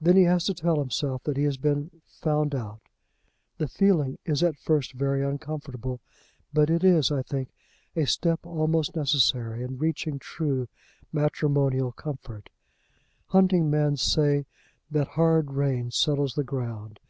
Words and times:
Then 0.00 0.14
he 0.14 0.22
has 0.22 0.44
to 0.44 0.54
tell 0.54 0.78
himself 0.78 1.24
that 1.24 1.36
he 1.36 1.42
has 1.42 1.56
been 1.56 1.90
"found 2.06 2.54
out." 2.54 2.80
The 3.56 3.66
feeling 3.66 4.16
is 4.24 4.40
at 4.44 4.54
first 4.56 4.92
very 4.92 5.24
uncomfortable; 5.24 6.00
but 6.52 6.70
it 6.70 6.84
is, 6.84 7.10
I 7.10 7.22
think, 7.22 7.48
a 7.96 8.04
step 8.06 8.46
almost 8.46 8.94
necessary 8.94 9.64
in 9.64 9.76
reaching 9.76 10.20
true 10.20 10.68
matrimonial 11.12 11.90
comfort. 11.90 12.50
Hunting 13.26 13.68
men 13.68 13.96
say 13.96 14.46
that 14.92 15.08
hard 15.08 15.50
rain 15.50 15.90
settles 15.90 16.34
the 16.36 16.44
ground. 16.44 17.00